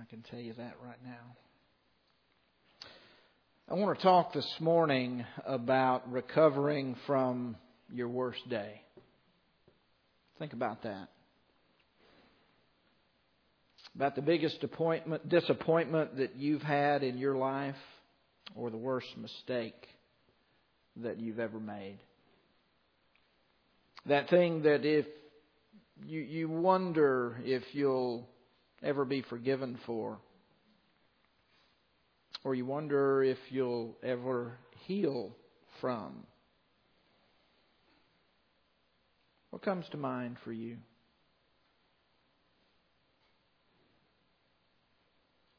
I 0.00 0.04
can 0.08 0.22
tell 0.22 0.40
you 0.40 0.54
that 0.54 0.76
right 0.82 0.96
now. 1.04 1.36
I 3.68 3.74
want 3.74 3.98
to 3.98 4.02
talk 4.02 4.32
this 4.32 4.50
morning 4.58 5.26
about 5.44 6.10
recovering 6.10 6.96
from 7.06 7.56
your 7.92 8.08
worst 8.08 8.48
day. 8.48 8.80
Think 10.38 10.54
about 10.54 10.84
that. 10.84 11.08
About 13.94 14.14
the 14.14 14.22
biggest 14.22 14.64
disappointment 15.28 16.16
that 16.16 16.34
you've 16.34 16.62
had 16.62 17.02
in 17.02 17.18
your 17.18 17.36
life 17.36 17.76
or 18.56 18.70
the 18.70 18.78
worst 18.78 19.08
mistake 19.18 19.86
that 20.96 21.20
you've 21.20 21.40
ever 21.40 21.60
made. 21.60 21.98
That 24.06 24.30
thing 24.30 24.62
that 24.62 24.86
if 24.86 25.04
you, 26.06 26.20
you 26.20 26.48
wonder 26.48 27.36
if 27.44 27.64
you'll 27.72 28.26
ever 28.82 29.04
be 29.04 29.22
forgiven 29.22 29.78
for, 29.86 30.18
or 32.44 32.54
you 32.54 32.64
wonder 32.64 33.22
if 33.22 33.38
you'll 33.50 33.96
ever 34.02 34.52
heal 34.86 35.36
from. 35.80 36.24
What 39.50 39.62
comes 39.62 39.84
to 39.90 39.96
mind 39.96 40.36
for 40.44 40.52
you? 40.52 40.76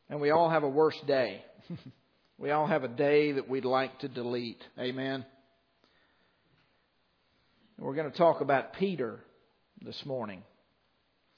And 0.09 0.19
we 0.19 0.31
all 0.31 0.49
have 0.49 0.63
a 0.63 0.69
worse 0.69 0.99
day. 1.07 1.43
we 2.37 2.51
all 2.51 2.67
have 2.67 2.83
a 2.83 2.89
day 2.89 3.33
that 3.33 3.47
we'd 3.47 3.65
like 3.65 3.99
to 3.99 4.07
delete. 4.07 4.61
Amen. 4.79 5.25
We're 7.77 7.95
going 7.95 8.11
to 8.11 8.17
talk 8.17 8.41
about 8.41 8.73
Peter 8.73 9.19
this 9.81 9.99
morning 10.05 10.43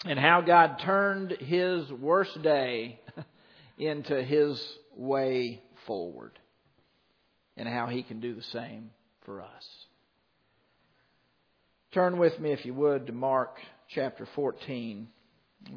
and 0.05 0.19
how 0.19 0.41
God 0.41 0.79
turned 0.83 1.31
his 1.31 1.89
worst 1.91 2.41
day 2.41 2.99
into 3.77 4.21
his 4.21 4.61
way 4.95 5.61
forward 5.87 6.37
and 7.55 7.67
how 7.67 7.87
he 7.87 8.03
can 8.03 8.19
do 8.19 8.35
the 8.35 8.43
same 8.43 8.89
for 9.25 9.41
us. 9.41 9.63
Turn 11.93 12.17
with 12.17 12.39
me, 12.39 12.51
if 12.51 12.65
you 12.65 12.73
would, 12.73 13.07
to 13.07 13.13
Mark 13.13 13.57
chapter 13.93 14.27
14, 14.35 15.07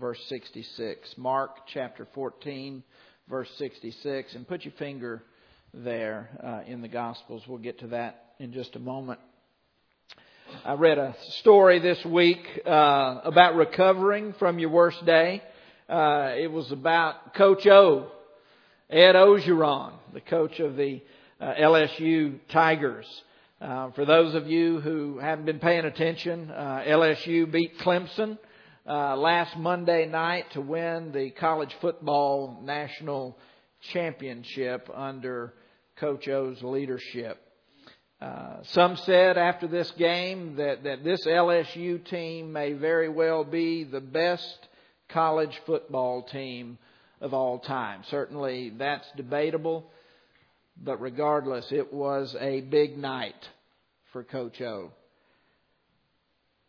verse 0.00 0.18
66. 0.28 1.14
Mark 1.18 1.58
chapter 1.72 2.08
14, 2.14 2.82
verse 3.28 3.50
66, 3.58 4.34
and 4.34 4.48
put 4.48 4.64
your 4.64 4.72
finger 4.78 5.22
there 5.74 6.30
uh, 6.42 6.70
in 6.70 6.80
the 6.80 6.88
Gospels. 6.88 7.42
We'll 7.46 7.58
get 7.58 7.80
to 7.80 7.88
that 7.88 8.32
in 8.38 8.52
just 8.52 8.76
a 8.76 8.80
moment. 8.80 9.20
I 10.64 10.74
read 10.74 10.98
a 10.98 11.14
story 11.40 11.78
this 11.80 12.04
week 12.04 12.38
uh, 12.64 13.20
about 13.24 13.56
recovering 13.56 14.32
from 14.38 14.58
your 14.58 14.70
worst 14.70 15.04
day. 15.04 15.42
Uh, 15.88 16.32
it 16.36 16.50
was 16.50 16.70
about 16.70 17.34
Coach 17.34 17.66
O, 17.66 18.10
Ed 18.88 19.14
Orgeron, 19.14 19.94
the 20.12 20.20
coach 20.20 20.60
of 20.60 20.76
the 20.76 21.02
uh, 21.40 21.54
LSU 21.54 22.38
Tigers. 22.52 23.06
Uh, 23.60 23.90
for 23.92 24.04
those 24.04 24.34
of 24.34 24.46
you 24.46 24.80
who 24.80 25.18
haven't 25.18 25.46
been 25.46 25.58
paying 25.58 25.84
attention, 25.84 26.50
uh, 26.50 26.82
LSU 26.86 27.50
beat 27.50 27.72
Clemson 27.78 28.38
uh, 28.88 29.16
last 29.16 29.56
Monday 29.56 30.06
night 30.06 30.44
to 30.52 30.60
win 30.60 31.12
the 31.12 31.30
college 31.30 31.74
football 31.80 32.60
national 32.62 33.36
championship 33.92 34.88
under 34.94 35.54
Coach 35.98 36.28
O's 36.28 36.62
leadership. 36.62 37.45
Uh, 38.20 38.62
some 38.62 38.96
said 38.96 39.36
after 39.36 39.66
this 39.66 39.90
game 39.92 40.56
that, 40.56 40.84
that 40.84 41.04
this 41.04 41.26
LSU 41.26 42.02
team 42.08 42.50
may 42.50 42.72
very 42.72 43.10
well 43.10 43.44
be 43.44 43.84
the 43.84 44.00
best 44.00 44.58
college 45.10 45.60
football 45.66 46.22
team 46.22 46.78
of 47.20 47.34
all 47.34 47.58
time. 47.58 48.02
Certainly 48.08 48.72
that's 48.78 49.06
debatable, 49.16 49.90
but 50.82 51.00
regardless, 51.00 51.70
it 51.70 51.92
was 51.92 52.34
a 52.40 52.62
big 52.62 52.96
night 52.96 53.48
for 54.12 54.24
Coach 54.24 54.60
O. 54.62 54.92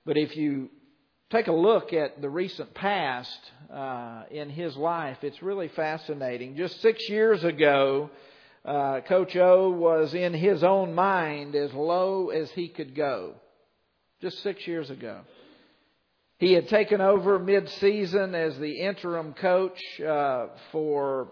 But 0.05 0.17
if 0.17 0.35
you 0.35 0.69
take 1.29 1.47
a 1.47 1.53
look 1.53 1.93
at 1.93 2.21
the 2.21 2.29
recent 2.29 2.73
past 2.73 3.39
uh, 3.73 4.23
in 4.31 4.49
his 4.49 4.75
life, 4.75 5.17
it's 5.21 5.41
really 5.41 5.69
fascinating. 5.69 6.57
Just 6.57 6.81
six 6.81 7.07
years 7.09 7.43
ago, 7.43 8.09
uh, 8.67 8.99
Coach 9.07 9.35
O 9.37 9.69
was 9.71 10.13
in 10.13 10.33
his 10.33 10.61
own 10.61 10.93
mind 10.93 11.55
as 11.55 11.73
low 11.73 12.29
as 12.29 12.51
he 12.51 12.67
could 12.67 12.93
go. 12.95 13.35
Just 14.21 14.43
six 14.43 14.67
years 14.67 14.89
ago. 14.89 15.21
He 16.37 16.51
had 16.51 16.67
taken 16.67 16.99
over 16.99 17.39
mid-season 17.39 18.35
as 18.35 18.57
the 18.59 18.81
interim 18.81 19.33
coach 19.33 19.79
uh, 20.01 20.47
for 20.71 21.29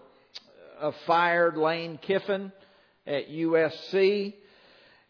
a 0.80 0.92
fired 1.06 1.56
Lane 1.56 1.98
Kiffin 2.00 2.52
at 3.06 3.28
USC. 3.28 4.34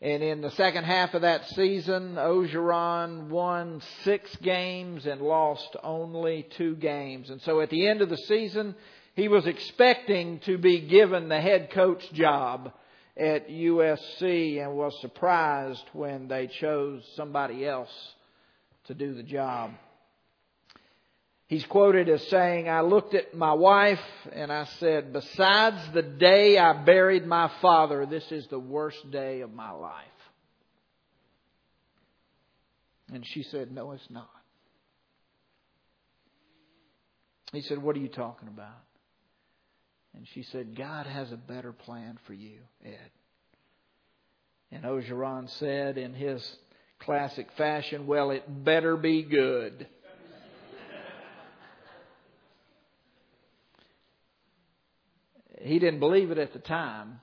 And 0.03 0.23
in 0.23 0.43
the 0.43 0.51
second 0.51 0.85
half 0.85 1.15
of 1.15 1.23
that 1.23 1.47
season, 1.51 2.17
Orgeron 2.17 3.29
won 3.29 3.81
six 4.03 4.35
games 4.43 5.07
and 5.07 5.21
lost 5.23 5.77
only 5.83 6.47
two 6.59 6.77
games. 6.77 7.31
And 7.31 7.41
so 7.43 7.61
at 7.61 7.71
the 7.71 7.89
end 7.89 8.03
of 8.03 8.11
the 8.11 8.19
season, 8.19 8.75
he 9.17 9.29
was 9.29 9.47
expecting 9.47 10.41
to 10.41 10.59
be 10.59 10.81
given 10.81 11.31
the 11.31 11.41
head 11.41 11.71
coach 11.71 12.05
job 12.13 12.71
at 13.17 13.49
USC 13.49 14.63
and 14.63 14.77
was 14.77 14.93
surprised 15.01 15.85
when 15.95 16.29
they 16.29 16.49
chose 16.49 17.03
somebody 17.17 17.67
else 17.67 17.91
to 18.89 18.95
do 18.95 19.15
the 19.15 19.23
job. 19.23 19.71
He's 21.47 21.65
quoted 21.65 22.11
as 22.11 22.29
saying, 22.29 22.69
I 22.69 22.83
looked 22.83 23.15
at 23.15 23.35
my 23.35 23.55
wife 23.55 24.05
and 24.33 24.53
I 24.53 24.67
said, 24.81 25.15
besides 25.15 25.79
the 25.95 26.03
day 26.03 26.59
I 26.59 26.85
buried 26.85 27.25
my 27.25 27.51
father, 27.63 28.05
this 28.05 28.31
is 28.31 28.47
the 28.49 28.59
worst 28.59 29.11
day 29.11 29.41
of 29.41 29.51
my 29.51 29.71
life. 29.71 30.05
And 33.11 33.25
she 33.27 33.45
said, 33.45 33.73
no, 33.73 33.93
it's 33.93 34.11
not. 34.11 34.29
He 37.55 37.63
said, 37.63 37.83
what 37.83 37.97
are 37.97 38.01
you 38.01 38.09
talking 38.09 38.49
about? 38.49 38.83
And 40.17 40.27
she 40.33 40.43
said, 40.45 40.75
God 40.75 41.07
has 41.07 41.31
a 41.31 41.37
better 41.37 41.73
plan 41.73 42.19
for 42.27 42.33
you, 42.33 42.59
Ed. 42.85 43.11
And 44.73 44.85
Orgeron 44.85 45.49
said 45.59 45.99
in 45.99 46.15
his 46.15 46.43
classic 47.01 47.49
fashion, 47.57 48.07
Well, 48.07 48.31
it 48.31 48.65
better 48.65 48.97
be 48.97 49.23
good. 49.23 49.87
he 55.61 55.79
didn't 55.79 56.01
believe 56.01 56.31
it 56.31 56.39
at 56.39 56.53
the 56.53 56.59
time. 56.61 57.21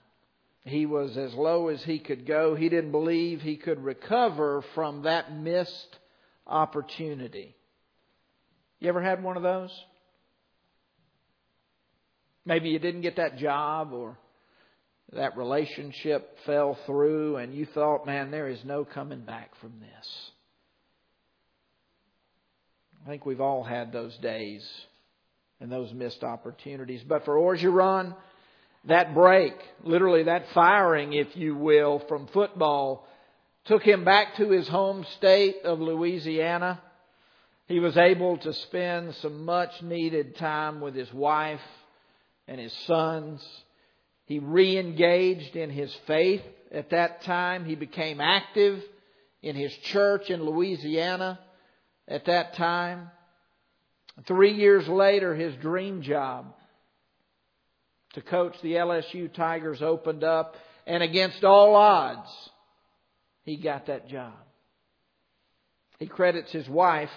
He 0.66 0.86
was 0.86 1.18
as 1.18 1.34
low 1.34 1.70
as 1.70 1.84
he 1.84 2.00
could 2.00 2.25
go. 2.25 2.56
He 2.56 2.70
didn't 2.70 2.92
believe 2.92 3.42
he 3.42 3.58
could 3.58 3.84
recover 3.84 4.64
from 4.75 5.04
that 5.04 5.36
missed 5.36 5.98
opportunity. 6.48 7.56
You 8.80 8.90
ever 8.90 9.02
had 9.02 9.24
one 9.24 9.36
of 9.36 9.44
those? 9.44 9.72
Maybe 12.46 12.70
you 12.70 12.80
didn't 12.80 13.02
get 13.02 13.18
that 13.18 13.38
job 13.38 13.94
or 13.94 14.18
that 15.14 15.38
relationship 15.38 16.38
fell 16.46 16.78
through 16.86 17.38
and 17.38 17.54
you 17.54 17.66
thought, 17.74 18.06
man, 18.06 18.31
there 18.31 18.50
is 18.50 18.59
no 18.66 18.84
coming 18.84 19.22
back 19.22 19.52
from 19.62 19.74
this. 19.80 20.31
I 23.06 23.09
think 23.09 23.26
we've 23.26 23.42
all 23.42 23.64
had 23.64 23.92
those 23.92 24.16
days 24.18 24.68
and 25.59 25.72
those 25.72 25.94
missed 25.94 26.24
opportunities. 26.24 27.02
But 27.08 27.26
for 27.26 27.36
Orgeron, 27.36 28.16
that 28.86 29.14
break, 29.14 29.54
literally 29.84 30.24
that 30.24 30.46
firing, 30.54 31.14
if 31.14 31.36
you 31.36 31.56
will, 31.56 32.04
from 32.08 32.28
football, 32.28 33.08
took 33.66 33.84
him 33.84 34.04
back 34.04 34.36
to 34.38 34.50
his 34.50 34.68
home 34.68 35.06
state 35.18 35.58
of 35.64 35.80
Louisiana. 35.80 36.81
He 37.68 37.80
was 37.80 37.96
able 37.96 38.38
to 38.40 38.54
spend 38.54 39.16
some 39.16 39.46
much 39.46 39.72
needed 39.81 40.36
time 40.38 40.81
with 40.81 40.95
his 40.95 41.12
wife 41.13 41.62
and 42.48 42.60
his 42.60 42.74
sons. 42.86 43.45
He 44.25 44.40
re 44.40 44.78
engaged 44.78 45.56
in 45.56 45.69
his 45.69 45.94
faith 46.07 46.44
at 46.72 46.90
that 46.92 47.24
time. 47.24 47.66
He 47.66 47.75
became 47.75 48.22
active 48.22 48.81
in 49.42 49.56
his 49.56 49.74
church 49.92 50.30
in 50.30 50.44
Louisiana 50.44 51.40
at 52.07 52.25
that 52.25 52.56
time. 52.56 53.12
Three 54.28 54.54
years 54.54 54.88
later, 54.88 55.36
his 55.36 55.56
dream 55.56 56.01
job 56.01 56.54
to 58.13 58.22
coach 58.22 58.56
the 58.62 58.74
LSU 58.74 59.34
Tigers 59.34 59.81
opened 59.81 60.24
up, 60.24 60.56
and 60.86 61.01
against 61.01 61.44
all 61.44 61.75
odds, 61.75 62.30
he 63.44 63.57
got 63.57 63.88
that 63.88 64.07
job. 64.07 64.34
He 66.00 66.07
credits 66.07 66.51
his 66.51 66.68
wife 66.69 67.10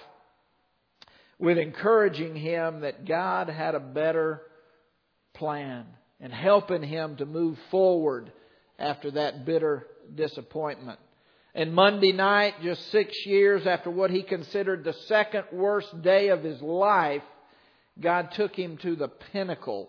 with 1.38 1.58
encouraging 1.58 2.34
him 2.34 2.80
that 2.80 3.04
God 3.04 3.48
had 3.48 3.74
a 3.74 3.80
better 3.80 4.40
plan 5.36 5.86
and 6.20 6.32
helping 6.32 6.82
him 6.82 7.16
to 7.16 7.26
move 7.26 7.58
forward 7.70 8.32
after 8.78 9.10
that 9.12 9.44
bitter 9.44 9.86
disappointment. 10.14 10.98
And 11.54 11.72
Monday 11.74 12.12
night, 12.12 12.54
just 12.62 12.90
six 12.90 13.14
years 13.24 13.66
after 13.66 13.90
what 13.90 14.10
he 14.10 14.22
considered 14.22 14.84
the 14.84 14.92
second 15.06 15.44
worst 15.52 16.02
day 16.02 16.28
of 16.28 16.42
his 16.42 16.60
life, 16.60 17.22
God 17.98 18.32
took 18.32 18.54
him 18.54 18.76
to 18.78 18.94
the 18.94 19.08
pinnacle 19.08 19.88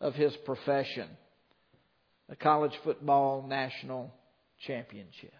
of 0.00 0.14
his 0.14 0.34
profession 0.38 1.08
the 2.28 2.36
college 2.36 2.76
football 2.82 3.44
national 3.46 4.12
championship. 4.66 5.32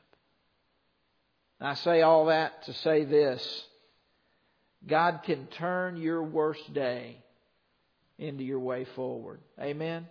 I 1.60 1.74
say 1.74 2.02
all 2.02 2.26
that 2.26 2.64
to 2.66 2.72
say 2.74 3.04
this 3.04 3.64
God 4.86 5.22
can 5.24 5.46
turn 5.48 5.96
your 5.96 6.22
worst 6.22 6.72
day 6.72 7.24
into 8.18 8.44
your 8.44 8.60
way 8.60 8.86
forward. 8.96 9.40
Amen. 9.60 10.06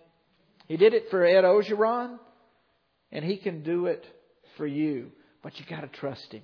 He 0.66 0.76
did 0.76 0.94
it 0.94 1.06
for 1.10 1.24
Ed 1.24 1.44
Orgeron, 1.44 2.18
and 3.12 3.24
he 3.24 3.36
can 3.36 3.62
do 3.62 3.86
it 3.86 4.04
for 4.56 4.66
you. 4.66 5.12
But 5.42 5.58
you 5.58 5.64
got 5.68 5.82
to 5.82 5.98
trust 5.98 6.32
him. 6.32 6.42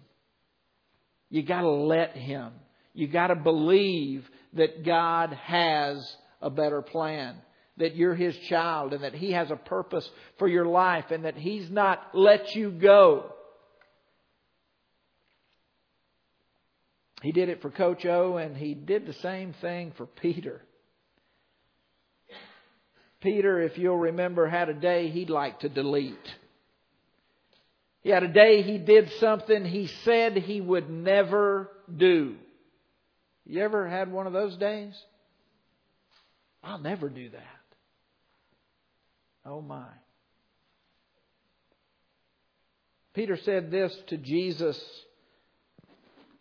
You 1.29 1.43
got 1.43 1.63
to 1.63 1.71
let 1.71 2.17
him. 2.17 2.53
You 2.95 3.09
got 3.09 3.29
to 3.29 3.35
believe 3.35 4.25
that 4.53 4.85
God 4.85 5.33
has 5.33 6.17
a 6.41 6.51
better 6.51 6.83
plan, 6.83 7.37
that 7.79 7.97
you're 7.97 8.15
his 8.15 8.37
child, 8.49 8.93
and 8.93 9.03
that 9.03 9.15
he 9.15 9.33
has 9.33 9.51
a 9.51 9.57
purpose 9.57 10.09
for 10.39 10.47
your 10.47 10.67
life, 10.67 11.07
and 11.11 11.25
that 11.25 11.37
he's 11.37 11.71
not 11.71 12.11
let 12.13 12.55
you 12.55 12.71
go. 12.71 13.33
He 17.23 17.33
did 17.33 17.49
it 17.49 17.63
for 17.63 17.71
Coach 17.71 18.05
O, 18.05 18.37
and 18.37 18.57
he 18.57 18.75
did 18.75 19.07
the 19.07 19.15
same 19.15 19.55
thing 19.61 19.93
for 19.97 20.07
Peter. 20.07 20.61
Peter, 23.23 23.61
if 23.61 23.79
you'll 23.79 23.99
remember, 23.99 24.47
had 24.49 24.69
a 24.69 24.75
day 24.75 25.09
he'd 25.09 25.31
like 25.31 25.61
to 25.61 25.69
delete. 25.69 26.17
He 28.03 28.11
had 28.11 28.25
a 28.25 28.29
day 28.29 28.63
he 28.63 28.79
did 28.79 29.11
something 29.21 29.65
he 29.65 29.87
said 30.05 30.37
he 30.37 30.61
would 30.61 30.91
never 30.91 31.71
do. 31.95 32.35
You 33.47 33.63
ever 33.63 33.89
had 33.89 34.11
one 34.11 34.27
of 34.27 34.33
those 34.33 34.57
days? 34.57 34.93
I'll 36.65 36.79
never 36.79 37.09
do 37.09 37.31
that. 37.31 37.43
Oh 39.45 39.61
my. 39.61 39.89
Peter 43.15 43.37
said 43.45 43.71
this 43.71 43.95
to 44.09 44.17
Jesus 44.17 44.81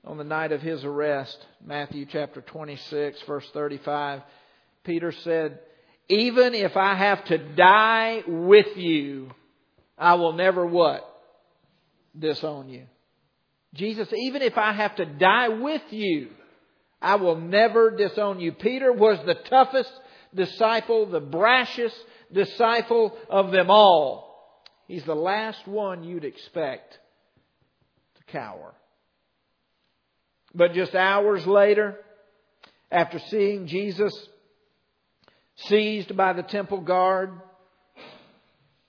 on 0.04 0.18
the 0.18 0.24
night 0.24 0.52
of 0.52 0.62
his 0.62 0.84
arrest, 0.84 1.38
Matthew 1.64 2.06
chapter 2.12 2.42
26, 2.42 3.22
verse 3.28 3.48
35. 3.54 4.22
Peter 4.84 5.12
said, 5.12 5.60
Even 6.10 6.54
if 6.54 6.76
I 6.76 6.96
have 6.96 7.24
to 7.26 7.38
die 7.38 8.24
with 8.28 8.76
you, 8.76 9.32
I 9.98 10.16
will 10.16 10.34
never 10.34 10.66
what? 10.66 11.08
Disown 12.18 12.70
you. 12.70 12.84
Jesus, 13.74 14.10
even 14.14 14.42
if 14.42 14.58
I 14.58 14.74
have 14.74 14.96
to 14.98 15.06
die 15.06 15.48
with 15.48 15.84
you, 15.92 16.30
I 17.02 17.16
will 17.16 17.38
never 17.38 17.92
disown 17.92 18.40
you. 18.40 18.52
Peter 18.52 18.92
was 18.92 19.18
the 19.26 19.36
toughest 19.50 19.92
disciple, 20.36 21.06
the 21.06 21.22
brashest 21.22 21.96
disciple 22.32 23.18
of 23.30 23.52
them 23.52 23.70
all. 23.70 24.32
He's 24.88 25.06
the 25.06 25.16
last 25.16 25.66
one 25.68 26.04
you'd 26.04 26.26
expect 26.26 27.00
to 28.18 28.32
cower. 28.32 28.74
But 30.54 30.74
just 30.74 30.94
hours 30.94 31.48
later, 31.48 31.98
after 32.92 33.20
seeing 33.30 33.68
Jesus 33.68 34.14
seized 35.66 36.16
by 36.16 36.34
the 36.34 36.44
temple 36.44 36.82
guard, 36.82 37.32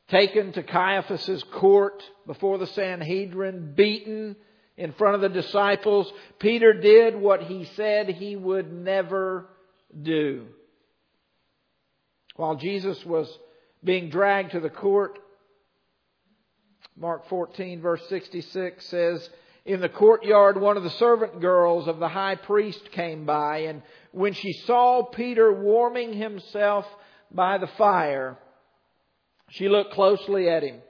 taken 0.09 0.53
to 0.53 0.63
Caiaphas's 0.63 1.43
court 1.45 2.03
before 2.27 2.59
the 2.59 2.67
Sanhedrin, 2.67 3.73
beaten 3.75 4.37
in 4.77 4.93
front 4.93 5.15
of 5.15 5.21
the 5.21 5.29
disciples, 5.29 6.13
Peter 6.39 6.73
did 6.73 7.17
what 7.17 7.43
he 7.43 7.65
said 7.77 8.09
he 8.09 8.37
would 8.37 8.73
never 8.73 9.47
do. 10.01 10.47
While 12.37 12.57
Jesus 12.57 13.05
was 13.05 13.29
being 13.85 14.09
dragged 14.09 14.53
to 14.53 14.61
the 14.61 14.71
court, 14.71 15.19
Mark 16.97 17.29
14 17.29 17.81
verse 17.81 18.03
66 18.09 18.87
says, 18.87 19.29
in 19.65 19.81
the 19.81 19.89
courtyard, 19.89 20.61
one 20.61 20.77
of 20.77 20.83
the 20.83 20.91
servant 20.91 21.41
girls 21.41 21.87
of 21.87 21.99
the 21.99 22.09
high 22.09 22.35
priest 22.35 22.91
came 22.91 23.25
by, 23.25 23.59
and 23.59 23.83
when 24.13 24.35
she 24.35 24.53
saw 24.53 25.03
Peter 25.03 25.53
warming 25.53 26.13
himself 26.13 26.87
by 27.31 27.59
the 27.59 27.67
fire, 27.79 28.39
she 29.51 29.69
looked 29.69 29.95
closely 29.95 30.49
at 30.49 30.63
him. 30.63 30.81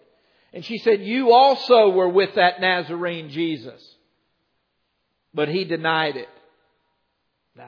And 0.53 0.65
she 0.65 0.79
said, 0.79 1.01
You 1.01 1.33
also 1.33 1.89
were 1.91 2.09
with 2.09 2.35
that 2.35 2.61
Nazarene 2.61 3.31
Jesus. 3.31 3.83
But 5.33 5.49
he 5.49 5.65
denied 5.65 6.17
it. 6.17 6.29
Nah, 7.57 7.65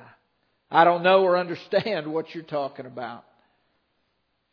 I 0.71 0.85
don't 0.85 1.03
know 1.03 1.23
or 1.23 1.39
understand 1.39 2.13
what 2.13 2.35
you're 2.35 2.45
talking 2.45 2.87
about. 2.87 3.25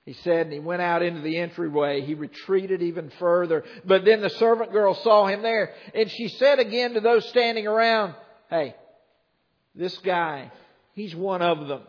He 0.06 0.14
said, 0.14 0.48
and 0.48 0.54
he 0.54 0.60
went 0.60 0.82
out 0.82 1.04
into 1.04 1.22
the 1.22 1.38
entryway. 1.38 2.02
He 2.02 2.16
retreated 2.16 2.82
even 2.82 3.12
further. 3.20 3.64
But 3.86 4.04
then 4.04 4.22
the 4.22 4.32
servant 4.32 4.72
girl 4.72 4.96
saw 4.96 5.28
him 5.28 5.44
there, 5.44 5.74
and 5.94 6.10
she 6.10 6.28
said 6.28 6.58
again 6.60 6.96
to 6.96 7.02
those 7.02 7.28
standing 7.30 7.68
around, 7.68 8.16
Hey, 8.50 8.76
this 9.76 9.96
guy, 10.00 10.52
he's 10.94 11.16
one 11.16 11.42
of 11.42 11.68
them. 11.68 11.82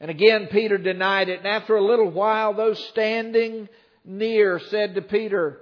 And 0.00 0.10
again, 0.10 0.48
Peter 0.50 0.78
denied 0.78 1.28
it. 1.28 1.38
And 1.38 1.46
after 1.46 1.76
a 1.76 1.84
little 1.84 2.10
while, 2.10 2.54
those 2.54 2.82
standing 2.88 3.68
near 4.04 4.58
said 4.58 4.96
to 4.96 5.02
Peter, 5.02 5.60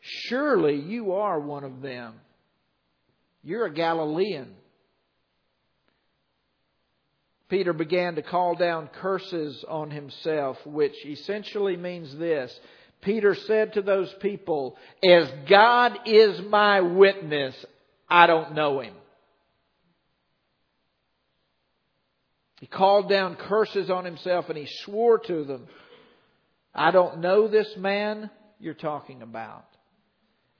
Surely 0.00 0.76
you 0.76 1.12
are 1.12 1.40
one 1.40 1.64
of 1.64 1.80
them. 1.80 2.14
You're 3.42 3.66
a 3.66 3.72
Galilean. 3.72 4.54
Peter 7.48 7.72
began 7.72 8.16
to 8.16 8.22
call 8.22 8.54
down 8.54 8.88
curses 9.00 9.64
on 9.66 9.90
himself, 9.90 10.58
which 10.66 10.94
essentially 11.06 11.76
means 11.76 12.14
this. 12.16 12.52
Peter 13.00 13.34
said 13.34 13.72
to 13.72 13.82
those 13.82 14.12
people, 14.20 14.76
As 15.02 15.30
God 15.48 16.00
is 16.04 16.40
my 16.42 16.82
witness, 16.82 17.54
I 18.08 18.26
don't 18.26 18.54
know 18.54 18.80
him. 18.80 18.94
He 22.60 22.66
called 22.66 23.08
down 23.08 23.36
curses 23.36 23.90
on 23.90 24.04
himself 24.04 24.48
and 24.48 24.58
he 24.58 24.66
swore 24.84 25.18
to 25.18 25.44
them, 25.44 25.66
I 26.74 26.90
don't 26.90 27.20
know 27.20 27.48
this 27.48 27.76
man 27.76 28.30
you're 28.58 28.74
talking 28.74 29.22
about. 29.22 29.66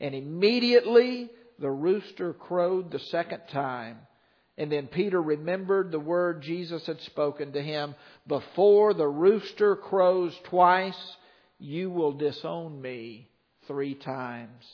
And 0.00 0.14
immediately 0.14 1.30
the 1.58 1.70
rooster 1.70 2.32
crowed 2.32 2.90
the 2.90 3.00
second 3.00 3.42
time. 3.52 3.98
And 4.56 4.70
then 4.70 4.86
Peter 4.86 5.20
remembered 5.20 5.90
the 5.90 6.00
word 6.00 6.42
Jesus 6.42 6.86
had 6.86 7.00
spoken 7.02 7.52
to 7.52 7.62
him 7.62 7.94
Before 8.26 8.94
the 8.94 9.06
rooster 9.06 9.76
crows 9.76 10.36
twice, 10.44 11.16
you 11.58 11.90
will 11.90 12.12
disown 12.12 12.80
me 12.80 13.28
three 13.66 13.94
times. 13.94 14.64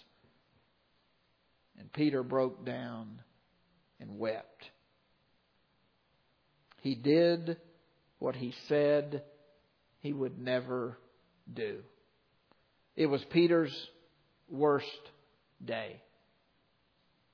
And 1.78 1.92
Peter 1.92 2.22
broke 2.22 2.64
down 2.64 3.20
and 4.00 4.18
wept. 4.18 4.70
He 6.84 6.94
did 6.94 7.56
what 8.18 8.36
he 8.36 8.54
said 8.68 9.22
he 10.00 10.12
would 10.12 10.38
never 10.38 10.98
do. 11.50 11.78
It 12.94 13.06
was 13.06 13.24
Peter's 13.30 13.74
worst 14.50 15.00
day. 15.64 16.02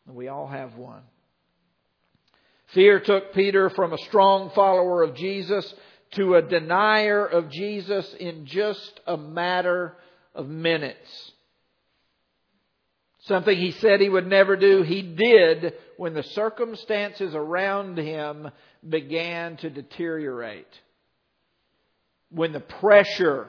We 0.06 0.28
all 0.28 0.46
have 0.46 0.76
one. 0.76 1.02
Fear 2.74 3.00
took 3.00 3.34
Peter 3.34 3.70
from 3.70 3.92
a 3.92 3.98
strong 3.98 4.50
follower 4.50 5.02
of 5.02 5.16
Jesus 5.16 5.74
to 6.12 6.36
a 6.36 6.42
denier 6.42 7.26
of 7.26 7.50
Jesus 7.50 8.14
in 8.20 8.46
just 8.46 9.00
a 9.04 9.16
matter 9.16 9.96
of 10.32 10.46
minutes. 10.46 11.32
Something 13.22 13.58
he 13.58 13.72
said 13.72 14.00
he 14.00 14.08
would 14.08 14.28
never 14.28 14.54
do, 14.54 14.82
he 14.82 15.02
did 15.02 15.74
when 16.00 16.14
the 16.14 16.22
circumstances 16.22 17.34
around 17.34 17.98
him 17.98 18.50
began 18.88 19.58
to 19.58 19.68
deteriorate. 19.68 20.80
When 22.30 22.54
the 22.54 22.60
pressure 22.60 23.48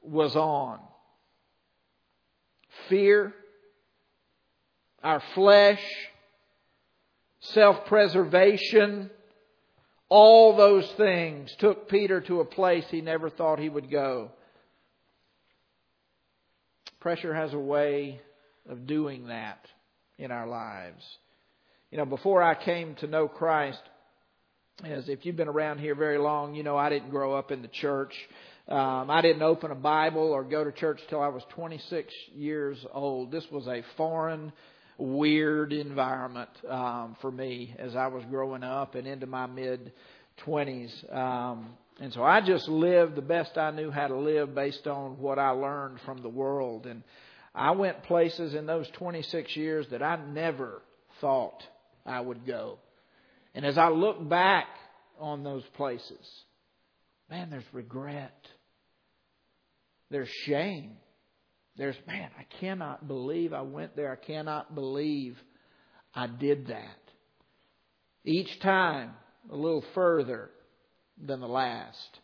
was 0.00 0.36
on. 0.36 0.78
Fear, 2.88 3.34
our 5.02 5.20
flesh, 5.34 5.82
self 7.40 7.86
preservation, 7.86 9.10
all 10.08 10.56
those 10.56 10.88
things 10.92 11.52
took 11.58 11.88
Peter 11.88 12.20
to 12.20 12.38
a 12.38 12.44
place 12.44 12.84
he 12.88 13.00
never 13.00 13.30
thought 13.30 13.58
he 13.58 13.68
would 13.68 13.90
go. 13.90 14.30
Pressure 17.00 17.34
has 17.34 17.52
a 17.52 17.58
way 17.58 18.20
of 18.68 18.86
doing 18.86 19.26
that 19.26 19.66
in 20.18 20.30
our 20.30 20.46
lives. 20.46 21.04
You 21.94 21.98
know, 21.98 22.06
before 22.06 22.42
I 22.42 22.56
came 22.56 22.96
to 22.96 23.06
know 23.06 23.28
Christ, 23.28 23.78
as 24.82 25.08
if 25.08 25.24
you've 25.24 25.36
been 25.36 25.46
around 25.46 25.78
here 25.78 25.94
very 25.94 26.18
long, 26.18 26.56
you 26.56 26.64
know 26.64 26.76
I 26.76 26.88
didn't 26.88 27.10
grow 27.10 27.34
up 27.34 27.52
in 27.52 27.62
the 27.62 27.68
church. 27.68 28.12
Um, 28.66 29.08
I 29.08 29.20
didn't 29.22 29.42
open 29.42 29.70
a 29.70 29.76
Bible 29.76 30.32
or 30.32 30.42
go 30.42 30.64
to 30.64 30.72
church 30.72 31.00
till 31.08 31.20
I 31.20 31.28
was 31.28 31.44
26 31.50 32.12
years 32.34 32.84
old. 32.92 33.30
This 33.30 33.48
was 33.48 33.68
a 33.68 33.84
foreign 33.96 34.52
weird 34.98 35.72
environment 35.72 36.50
um, 36.68 37.14
for 37.20 37.30
me 37.30 37.76
as 37.78 37.94
I 37.94 38.08
was 38.08 38.24
growing 38.28 38.64
up 38.64 38.96
and 38.96 39.06
into 39.06 39.28
my 39.28 39.46
mid 39.46 39.92
20s. 40.44 41.16
Um, 41.16 41.74
and 42.00 42.12
so 42.12 42.24
I 42.24 42.40
just 42.40 42.66
lived 42.66 43.14
the 43.14 43.22
best 43.22 43.56
I 43.56 43.70
knew 43.70 43.92
how 43.92 44.08
to 44.08 44.16
live 44.16 44.52
based 44.52 44.88
on 44.88 45.20
what 45.20 45.38
I 45.38 45.50
learned 45.50 46.00
from 46.04 46.22
the 46.22 46.28
world. 46.28 46.86
And 46.86 47.04
I 47.54 47.70
went 47.70 48.02
places 48.02 48.52
in 48.52 48.66
those 48.66 48.88
26 48.94 49.54
years 49.54 49.86
that 49.92 50.02
I 50.02 50.16
never 50.16 50.82
thought 51.20 51.62
I 52.06 52.20
would 52.20 52.46
go. 52.46 52.78
And 53.54 53.64
as 53.64 53.78
I 53.78 53.88
look 53.88 54.28
back 54.28 54.66
on 55.18 55.44
those 55.44 55.64
places, 55.76 56.26
man, 57.30 57.50
there's 57.50 57.64
regret. 57.72 58.36
There's 60.10 60.28
shame. 60.46 60.92
There's, 61.76 61.96
man, 62.06 62.30
I 62.38 62.44
cannot 62.60 63.08
believe 63.08 63.52
I 63.52 63.62
went 63.62 63.96
there. 63.96 64.12
I 64.12 64.24
cannot 64.24 64.74
believe 64.74 65.36
I 66.14 66.26
did 66.26 66.68
that. 66.68 66.98
Each 68.24 68.60
time, 68.60 69.12
a 69.50 69.56
little 69.56 69.84
further 69.94 70.50
than 71.22 71.40
the 71.40 71.48
last. 71.48 72.18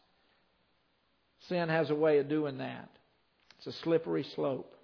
Sin 1.49 1.69
has 1.69 1.91
a 1.91 1.95
way 1.95 2.19
of 2.19 2.29
doing 2.29 2.59
that. 2.59 2.89
It's 3.59 3.67
a 3.77 3.83
slippery 3.83 4.27
slope. 4.35 4.75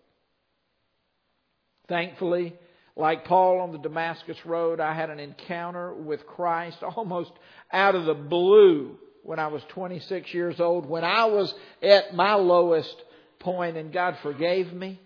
Thankfully, 1.88 2.54
like 2.96 3.26
Paul 3.26 3.60
on 3.60 3.72
the 3.72 3.78
Damascus 3.78 4.38
Road, 4.46 4.80
I 4.80 4.94
had 4.94 5.10
an 5.10 5.20
encounter 5.20 5.92
with 5.92 6.26
Christ 6.26 6.78
almost 6.82 7.30
out 7.70 7.94
of 7.94 8.06
the 8.06 8.14
blue 8.14 8.96
when 9.22 9.38
I 9.38 9.48
was 9.48 9.62
26 9.70 10.32
years 10.32 10.60
old, 10.60 10.88
when 10.88 11.04
I 11.04 11.26
was 11.26 11.52
at 11.82 12.14
my 12.14 12.34
lowest 12.34 12.94
point 13.40 13.76
and 13.76 13.92
God 13.92 14.16
forgave 14.22 14.72
me. 14.72 15.00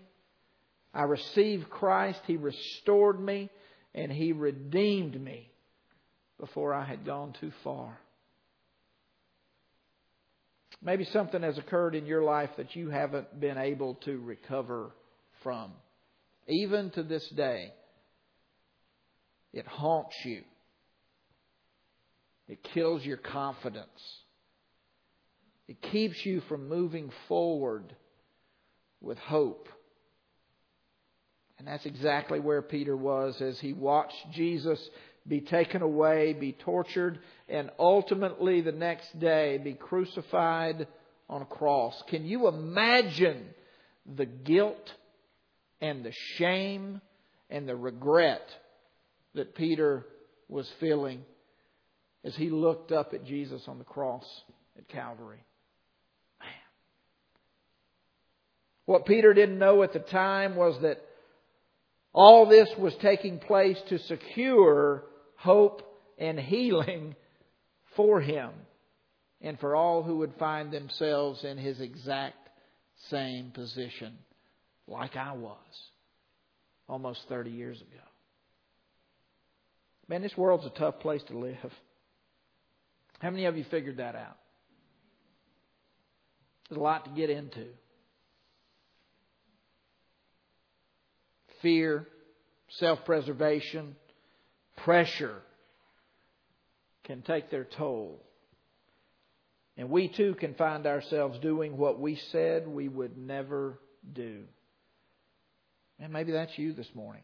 I 0.93 1.03
received 1.03 1.69
Christ. 1.69 2.19
He 2.27 2.37
restored 2.37 3.19
me 3.19 3.49
and 3.93 4.11
He 4.11 4.31
redeemed 4.31 5.19
me 5.19 5.49
before 6.39 6.73
I 6.73 6.85
had 6.85 7.05
gone 7.05 7.33
too 7.39 7.51
far. 7.63 7.97
Maybe 10.81 11.03
something 11.05 11.43
has 11.43 11.57
occurred 11.57 11.93
in 11.93 12.05
your 12.05 12.23
life 12.23 12.49
that 12.57 12.75
you 12.75 12.89
haven't 12.89 13.39
been 13.39 13.57
able 13.57 13.95
to 14.05 14.19
recover 14.19 14.91
from. 15.43 15.71
Even 16.47 16.89
to 16.91 17.03
this 17.03 17.27
day, 17.29 17.71
it 19.53 19.67
haunts 19.67 20.15
you. 20.23 20.43
It 22.47 22.63
kills 22.73 23.03
your 23.03 23.17
confidence. 23.17 23.87
It 25.67 25.81
keeps 25.81 26.25
you 26.25 26.41
from 26.49 26.67
moving 26.67 27.11
forward 27.27 27.95
with 28.99 29.17
hope. 29.17 29.69
And 31.57 31.67
that's 31.67 31.85
exactly 31.85 32.39
where 32.39 32.61
Peter 32.61 32.97
was 32.97 33.39
as 33.41 33.59
he 33.59 33.71
watched 33.73 34.31
Jesus 34.33 34.79
be 35.27 35.41
taken 35.41 35.81
away, 35.81 36.33
be 36.33 36.53
tortured, 36.53 37.19
and 37.47 37.69
ultimately 37.77 38.61
the 38.61 38.71
next 38.71 39.19
day 39.19 39.59
be 39.59 39.73
crucified 39.73 40.87
on 41.29 41.41
a 41.41 41.45
cross. 41.45 42.01
Can 42.09 42.25
you 42.25 42.47
imagine 42.47 43.45
the 44.05 44.25
guilt 44.25 44.91
and 45.79 46.03
the 46.03 46.13
shame 46.37 46.99
and 47.49 47.69
the 47.69 47.75
regret 47.75 48.41
that 49.35 49.55
Peter 49.55 50.05
was 50.47 50.69
feeling 50.79 51.23
as 52.23 52.35
he 52.35 52.49
looked 52.49 52.91
up 52.91 53.13
at 53.13 53.25
Jesus 53.25 53.63
on 53.67 53.77
the 53.77 53.83
cross 53.83 54.25
at 54.77 54.87
Calvary? 54.87 55.43
Man. 56.39 56.49
What 58.85 59.05
Peter 59.05 59.33
didn't 59.33 59.59
know 59.59 59.83
at 59.83 59.93
the 59.93 59.99
time 59.99 60.55
was 60.55 60.79
that 60.81 61.01
all 62.13 62.47
this 62.47 62.69
was 62.77 62.93
taking 63.01 63.39
place 63.39 63.77
to 63.89 63.97
secure 63.99 65.03
hope 65.37 65.81
and 66.17 66.39
healing 66.39 67.15
for 67.95 68.21
him 68.21 68.51
and 69.41 69.59
for 69.59 69.75
all 69.75 70.03
who 70.03 70.17
would 70.17 70.33
find 70.37 70.71
themselves 70.71 71.43
in 71.43 71.57
his 71.57 71.79
exact 71.79 72.35
same 73.09 73.51
position, 73.51 74.17
like 74.87 75.15
I 75.15 75.33
was 75.33 75.57
almost 76.87 77.21
30 77.27 77.49
years 77.49 77.77
ago. 77.77 78.10
Man, 80.11 80.21
this 80.21 80.35
world's 80.35 80.65
a 80.65 80.71
tough 80.71 80.99
place 80.99 81.23
to 81.29 81.37
live. 81.37 81.73
How 83.19 83.29
many 83.29 83.45
of 83.45 83.55
you 83.55 83.63
figured 83.71 83.95
that 83.95 84.13
out? 84.13 84.35
There's 86.67 86.77
a 86.77 86.83
lot 86.83 87.05
to 87.05 87.11
get 87.11 87.29
into. 87.29 87.67
Fear, 91.61 92.09
self 92.71 93.05
preservation, 93.05 93.95
pressure 94.83 95.37
can 97.05 97.21
take 97.21 97.49
their 97.49 97.63
toll. 97.63 98.21
And 99.77 99.89
we 99.89 100.09
too 100.09 100.35
can 100.35 100.55
find 100.55 100.87
ourselves 100.87 101.39
doing 101.39 101.77
what 101.77 102.01
we 102.01 102.17
said 102.33 102.67
we 102.67 102.89
would 102.89 103.17
never 103.17 103.79
do. 104.11 104.43
And 106.01 106.11
maybe 106.11 106.33
that's 106.33 106.57
you 106.57 106.73
this 106.73 106.89
morning. 106.93 107.23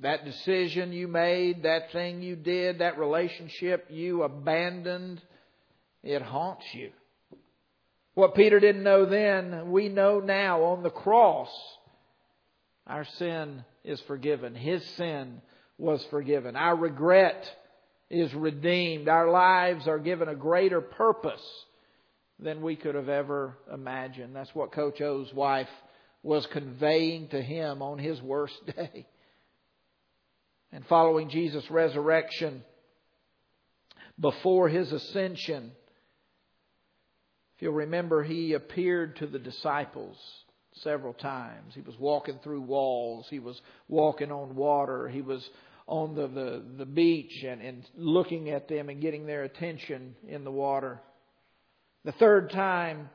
That 0.00 0.24
decision 0.24 0.92
you 0.92 1.08
made, 1.08 1.62
that 1.62 1.90
thing 1.92 2.22
you 2.22 2.36
did, 2.36 2.80
that 2.80 2.98
relationship 2.98 3.86
you 3.90 4.22
abandoned, 4.22 5.22
it 6.02 6.20
haunts 6.20 6.66
you. 6.74 6.90
What 8.14 8.34
Peter 8.34 8.60
didn't 8.60 8.82
know 8.82 9.06
then, 9.06 9.70
we 9.70 9.88
know 9.88 10.20
now 10.20 10.64
on 10.64 10.82
the 10.82 10.90
cross. 10.90 11.50
Our 12.86 13.04
sin 13.18 13.64
is 13.84 14.00
forgiven. 14.02 14.54
His 14.54 14.86
sin 14.96 15.40
was 15.78 16.04
forgiven. 16.10 16.56
Our 16.56 16.76
regret 16.76 17.44
is 18.10 18.32
redeemed. 18.34 19.08
Our 19.08 19.30
lives 19.30 19.88
are 19.88 19.98
given 19.98 20.28
a 20.28 20.34
greater 20.34 20.80
purpose 20.80 21.42
than 22.38 22.62
we 22.62 22.76
could 22.76 22.94
have 22.94 23.08
ever 23.08 23.56
imagined. 23.72 24.36
That's 24.36 24.54
what 24.54 24.72
Coach 24.72 25.00
O's 25.00 25.32
wife 25.32 25.68
was 26.22 26.46
conveying 26.46 27.28
to 27.28 27.40
him 27.40 27.82
on 27.82 27.98
his 27.98 28.20
worst 28.20 28.58
day. 28.76 29.06
And 30.76 30.84
following 30.88 31.30
Jesus' 31.30 31.70
resurrection, 31.70 32.62
before 34.20 34.68
his 34.68 34.92
ascension, 34.92 35.72
if 37.56 37.62
you'll 37.62 37.72
remember, 37.72 38.22
he 38.22 38.52
appeared 38.52 39.16
to 39.16 39.26
the 39.26 39.38
disciples 39.38 40.18
several 40.82 41.14
times. 41.14 41.72
He 41.74 41.80
was 41.80 41.98
walking 41.98 42.40
through 42.44 42.60
walls. 42.60 43.26
He 43.30 43.38
was 43.38 43.58
walking 43.88 44.30
on 44.30 44.54
water. 44.54 45.08
He 45.08 45.22
was 45.22 45.48
on 45.86 46.14
the, 46.14 46.28
the, 46.28 46.62
the 46.76 46.84
beach 46.84 47.42
and, 47.42 47.62
and 47.62 47.82
looking 47.96 48.50
at 48.50 48.68
them 48.68 48.90
and 48.90 49.00
getting 49.00 49.24
their 49.24 49.44
attention 49.44 50.14
in 50.28 50.44
the 50.44 50.50
water. 50.50 51.00
The 52.04 52.12
third 52.12 52.50
time 52.50 53.08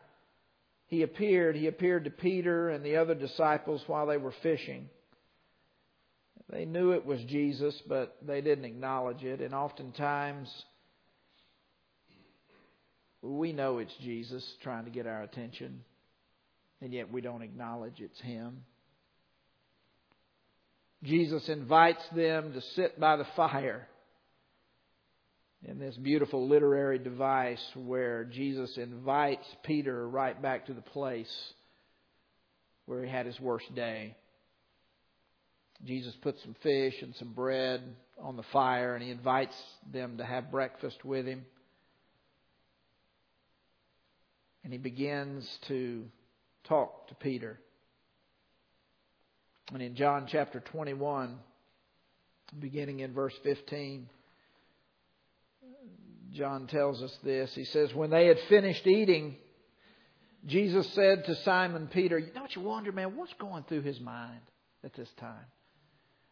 he 0.88 1.04
appeared, 1.04 1.56
he 1.56 1.68
appeared 1.68 2.06
to 2.06 2.10
Peter 2.10 2.70
and 2.72 2.84
the 2.84 2.96
other 2.96 3.14
disciples 3.14 3.84
while 3.86 4.08
they 4.08 4.18
were 4.18 4.34
fishing. 4.42 4.90
They 6.52 6.66
knew 6.66 6.92
it 6.92 7.06
was 7.06 7.22
Jesus, 7.24 7.80
but 7.88 8.18
they 8.26 8.42
didn't 8.42 8.66
acknowledge 8.66 9.24
it. 9.24 9.40
And 9.40 9.54
oftentimes, 9.56 10.50
we 13.22 13.54
know 13.54 13.78
it's 13.78 13.96
Jesus 14.02 14.44
trying 14.62 14.86
to 14.86 14.92
get 14.92 15.08
our 15.08 15.24
attention 15.24 15.82
and 16.82 16.92
yet 16.92 17.12
we 17.12 17.22
don't 17.22 17.44
acknowledge 17.44 18.00
it's 18.00 18.20
Him. 18.22 18.64
Jesus 21.04 21.48
invites 21.48 22.04
them 22.16 22.54
to 22.54 22.62
sit 22.76 23.00
by 23.00 23.18
the 23.18 23.28
fire 23.36 23.88
in 25.68 25.80
this 25.80 25.96
beautiful 25.96 26.48
literary 26.48 27.00
device 27.00 27.64
where 27.76 28.24
Jesus 28.24 28.78
invites 28.78 29.46
Peter 29.64 30.08
right 30.08 30.40
back 30.40 30.68
to 30.68 30.74
the 30.74 30.82
place 30.82 31.32
where 32.86 33.04
he 33.04 33.10
had 33.10 33.26
his 33.26 33.40
worst 33.40 33.74
day. 33.76 34.16
Jesus 35.86 36.14
puts 36.22 36.42
some 36.44 36.56
fish 36.62 36.96
and 37.02 37.16
some 37.16 37.34
bread 37.34 37.82
on 38.22 38.38
the 38.38 38.44
fire 38.54 38.96
and 38.96 39.04
he 39.04 39.10
invites 39.10 39.56
them 39.92 40.18
to 40.18 40.26
have 40.26 40.52
breakfast 40.52 41.04
with 41.04 41.26
him. 41.26 41.46
And 44.64 44.72
he 44.72 44.78
begins 44.78 45.48
to 45.68 46.06
talk 46.66 47.08
to 47.08 47.16
Peter. 47.16 47.60
And 49.74 49.82
in 49.82 49.96
John 49.96 50.28
chapter 50.30 50.60
21, 50.60 51.38
beginning 52.60 53.00
in 53.00 53.14
verse 53.14 53.34
15, 53.44 54.08
John 56.34 56.68
tells 56.68 57.02
us 57.02 57.18
this. 57.24 57.52
He 57.56 57.66
says, 57.66 57.94
When 57.94 58.10
they 58.10 58.28
had 58.28 58.38
finished 58.50 58.86
eating, 58.86 59.36
Jesus 60.46 60.92
said 60.94 61.26
to 61.26 61.36
Simon 61.44 61.88
Peter, 61.88 62.20
what 62.20 62.56
you 62.56 62.62
wonder, 62.62 62.92
man? 62.92 63.16
What's 63.16 63.34
going 63.40 63.64
through 63.64 63.82
his 63.82 64.00
mind 64.00 64.42
at 64.84 64.94
this 64.94 65.10
time? 65.20 65.46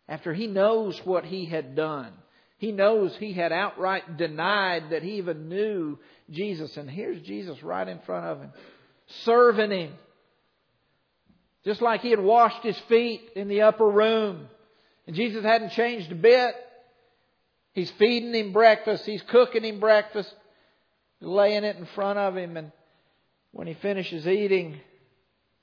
After 0.09 0.33
he 0.33 0.47
knows 0.47 0.99
what 1.05 1.23
he 1.23 1.45
had 1.45 1.75
done, 1.75 2.11
he 2.57 2.73
knows 2.73 3.15
he 3.15 3.31
had 3.31 3.53
outright 3.53 4.17
denied 4.17 4.89
that 4.89 5.03
he 5.03 5.13
even 5.13 5.47
knew 5.47 5.97
Jesus. 6.29 6.75
And 6.75 6.89
here's 6.89 7.21
Jesus 7.21 7.63
right 7.63 7.87
in 7.87 7.99
front 7.99 8.25
of 8.25 8.41
him, 8.41 8.51
serving 9.23 9.71
him 9.71 9.93
just 11.65 11.81
like 11.81 12.01
he 12.01 12.09
had 12.09 12.19
washed 12.19 12.63
his 12.63 12.77
feet 12.87 13.21
in 13.35 13.47
the 13.47 13.61
upper 13.61 13.87
room 13.87 14.47
And 15.05 15.15
Jesus 15.15 15.43
hadn't 15.43 15.71
changed 15.71 16.11
a 16.11 16.15
bit. 16.15 16.55
He's 17.73 17.91
feeding 17.91 18.33
him 18.33 18.53
breakfast. 18.53 19.05
He's 19.05 19.21
cooking 19.23 19.63
him 19.63 19.79
breakfast, 19.79 20.33
laying 21.19 21.63
it 21.63 21.77
in 21.77 21.85
front 21.87 22.19
of 22.19 22.35
him. 22.35 22.57
And 22.57 22.71
when 23.51 23.67
he 23.67 23.73
finishes 23.75 24.27
eating, 24.27 24.79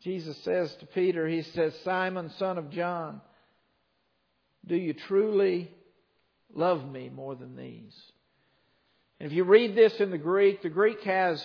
Jesus 0.03 0.37
says 0.45 0.75
to 0.77 0.87
Peter, 0.87 1.27
He 1.27 1.43
says, 1.43 1.75
Simon, 1.85 2.31
son 2.39 2.59
of 2.59 2.71
John, 2.71 3.21
do 4.67 4.77
you 4.77 4.95
truly 4.95 5.71
love 6.55 6.89
me 6.91 7.09
more 7.09 7.35
than 7.35 7.57
these? 7.57 7.95
And 9.21 9.31
if 9.31 9.37
you 9.37 9.45
read 9.45 9.75
this 9.75 9.95
in 10.01 10.11
the 10.11 10.19
Greek, 10.19 10.63
the 10.63 10.69
Greek 10.69 11.03
has 11.03 11.45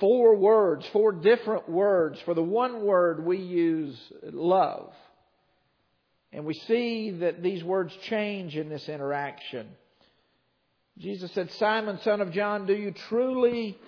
four 0.00 0.36
words, 0.36 0.86
four 0.92 1.12
different 1.12 1.68
words 1.68 2.20
for 2.24 2.34
the 2.34 2.42
one 2.42 2.84
word 2.84 3.24
we 3.24 3.38
use, 3.38 3.96
love. 4.22 4.92
And 6.32 6.44
we 6.44 6.54
see 6.54 7.10
that 7.20 7.42
these 7.42 7.62
words 7.62 7.94
change 8.08 8.56
in 8.56 8.68
this 8.68 8.88
interaction. 8.88 9.68
Jesus 10.98 11.32
said, 11.32 11.50
Simon, 11.52 11.98
son 12.02 12.20
of 12.20 12.32
John, 12.32 12.66
do 12.66 12.74
you 12.74 12.92
truly 13.08 13.78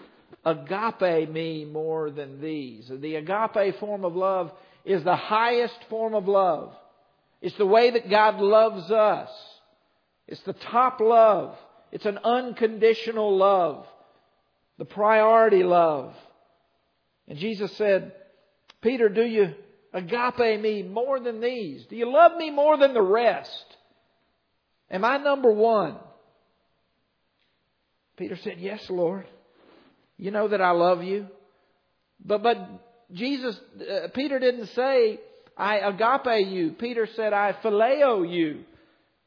agape 0.44 1.30
me 1.30 1.64
more 1.64 2.11
than 2.11 2.40
these? 2.40 2.90
The 2.90 3.16
agape 3.16 3.78
form 3.78 4.04
of 4.04 4.14
love 4.14 4.52
is 4.84 5.02
the 5.04 5.16
highest 5.16 5.78
form 5.88 6.14
of 6.14 6.28
love. 6.28 6.75
It's 7.44 7.58
the 7.58 7.66
way 7.66 7.90
that 7.90 8.08
God 8.08 8.40
loves 8.40 8.90
us. 8.90 9.28
It's 10.26 10.40
the 10.44 10.54
top 10.54 10.98
love. 10.98 11.54
It's 11.92 12.06
an 12.06 12.18
unconditional 12.24 13.36
love. 13.36 13.84
The 14.78 14.86
priority 14.86 15.62
love. 15.62 16.14
And 17.28 17.38
Jesus 17.38 17.70
said, 17.76 18.14
Peter, 18.80 19.10
do 19.10 19.20
you 19.20 19.52
agape 19.92 20.58
me 20.58 20.84
more 20.84 21.20
than 21.20 21.42
these? 21.42 21.84
Do 21.84 21.96
you 21.96 22.10
love 22.10 22.34
me 22.38 22.50
more 22.50 22.78
than 22.78 22.94
the 22.94 23.02
rest? 23.02 23.76
Am 24.90 25.04
I 25.04 25.18
number 25.18 25.52
one? 25.52 25.96
Peter 28.16 28.38
said, 28.42 28.54
Yes, 28.56 28.88
Lord. 28.88 29.26
You 30.16 30.30
know 30.30 30.48
that 30.48 30.62
I 30.62 30.70
love 30.70 31.02
you. 31.02 31.26
But, 32.24 32.42
but 32.42 32.56
Jesus, 33.12 33.54
uh, 33.82 34.08
Peter 34.14 34.38
didn't 34.38 34.68
say, 34.68 35.20
I 35.56 35.76
agape 35.78 36.49
you. 36.49 36.73
Peter 36.73 37.08
said, 37.14 37.32
I 37.32 37.52
phileo 37.52 38.28
you, 38.30 38.64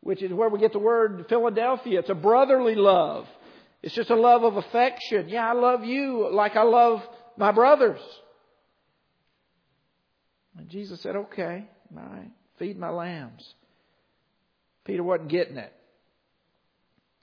which 0.01 0.21
is 0.21 0.31
where 0.31 0.49
we 0.49 0.59
get 0.59 0.73
the 0.73 0.79
word 0.79 1.25
Philadelphia. 1.29 1.99
It's 1.99 2.09
a 2.09 2.15
brotherly 2.15 2.75
love. 2.75 3.27
It's 3.81 3.95
just 3.95 4.09
a 4.09 4.15
love 4.15 4.43
of 4.43 4.57
affection. 4.57 5.29
Yeah, 5.29 5.49
I 5.49 5.53
love 5.53 5.85
you 5.85 6.29
like 6.31 6.55
I 6.55 6.63
love 6.63 7.01
my 7.37 7.51
brothers. 7.51 8.01
And 10.57 10.69
Jesus 10.69 11.01
said, 11.01 11.15
okay, 11.15 11.65
all 11.95 12.03
right, 12.03 12.31
feed 12.57 12.77
my 12.77 12.89
lambs. 12.89 13.53
Peter 14.83 15.03
wasn't 15.03 15.29
getting 15.29 15.57
it. 15.57 15.71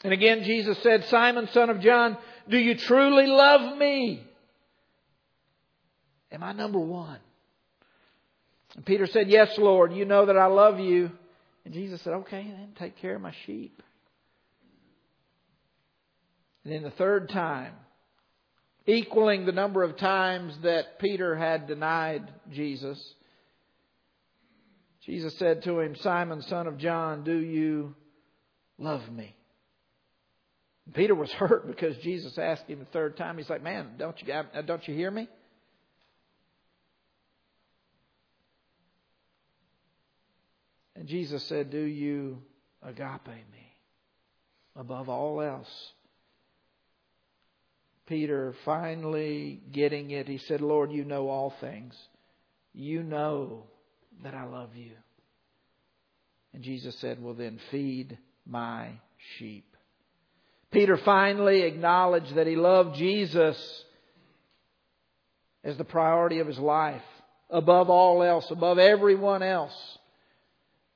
And 0.05 0.13
again, 0.13 0.45
Jesus 0.45 0.79
said, 0.83 1.05
Simon, 1.07 1.49
son 1.53 1.71
of 1.71 1.81
John, 1.81 2.17
do 2.49 2.59
you 2.59 2.77
truly 2.77 3.27
love 3.27 3.77
me? 3.77 4.23
Am 6.31 6.43
I 6.43 6.53
number 6.53 6.79
one? 6.79 7.19
And 8.77 8.85
Peter 8.85 9.07
said, 9.07 9.29
Yes, 9.29 9.55
Lord, 9.59 9.93
you 9.93 10.05
know 10.05 10.27
that 10.27 10.37
I 10.37 10.47
love 10.47 10.81
you. 10.81 11.11
And 11.65 11.73
Jesus 11.73 12.03
said, 12.03 12.13
Okay, 12.15 12.43
then 12.43 12.71
take 12.79 12.97
care 12.99 13.17
of 13.17 13.23
my 13.23 13.35
sheep. 13.47 13.83
And 16.65 16.73
then 16.73 16.83
the 16.83 16.91
third 16.91 17.29
time, 17.29 17.75
equaling 18.87 19.47
the 19.47 19.53
number 19.53 19.83
of 19.83 19.97
times 19.99 20.55
that 20.63 20.99
Peter 20.99 21.37
had 21.37 21.67
denied 21.67 22.31
Jesus, 22.51 22.99
Jesus 25.05 25.39
said 25.39 25.63
to 25.65 25.81
him, 25.81 25.95
Simon, 25.97 26.43
son 26.43 26.67
of 26.67 26.79
John, 26.79 27.25
do 27.25 27.37
you 27.37 27.95
love 28.79 29.03
me? 29.11 29.35
Peter 30.93 31.15
was 31.15 31.31
hurt 31.33 31.67
because 31.67 31.97
Jesus 31.99 32.37
asked 32.39 32.67
him 32.67 32.81
the 32.81 32.85
third 32.87 33.17
time. 33.17 33.39
He's 33.39 33.49
like, 33.49 33.63
"Man, 33.63 33.93
don't 33.99 34.21
you 34.21 34.35
don't 34.67 34.87
you 34.87 34.95
hear 34.95 35.11
me?" 35.11 35.29
And 41.05 41.11
Jesus 41.11 41.45
said, 41.45 41.69
Do 41.69 41.83
you 41.83 42.39
agape 42.83 43.27
me 43.27 43.77
above 44.75 45.11
all 45.11 45.43
else? 45.43 45.69
Peter 48.07 48.55
finally 48.65 49.61
getting 49.71 50.13
it, 50.13 50.27
he 50.29 50.39
said, 50.39 50.63
Lord, 50.63 50.91
you 50.91 51.05
know 51.05 51.29
all 51.29 51.53
things. 51.61 51.95
You 52.73 53.03
know 53.03 53.65
that 54.23 54.33
I 54.33 54.45
love 54.45 54.75
you. 54.77 54.93
And 56.55 56.63
Jesus 56.63 56.99
said, 57.01 57.23
Well, 57.23 57.35
then 57.35 57.61
feed 57.71 58.17
my 58.47 58.89
sheep. 59.37 59.77
Peter 60.71 60.97
finally 60.97 61.65
acknowledged 61.65 62.35
that 62.37 62.47
he 62.47 62.57
loved 62.57 62.97
Jesus 62.97 63.85
as 65.63 65.77
the 65.77 65.85
priority 65.85 66.39
of 66.39 66.47
his 66.47 66.59
life, 66.59 67.05
above 67.51 67.91
all 67.91 68.23
else, 68.23 68.51
above 68.51 68.79
everyone 68.79 69.43
else 69.43 69.99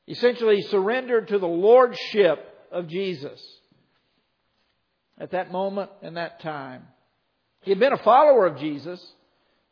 essentially 0.08 0.62
surrendered 0.62 1.28
to 1.28 1.38
the 1.38 1.46
lordship 1.46 2.38
of 2.72 2.88
Jesus 2.88 3.40
at 5.18 5.32
that 5.32 5.52
moment 5.52 5.90
and 6.02 6.16
that 6.16 6.40
time. 6.40 6.82
He 7.62 7.70
had 7.70 7.78
been 7.78 7.92
a 7.92 8.02
follower 8.02 8.46
of 8.46 8.58
Jesus, 8.58 9.04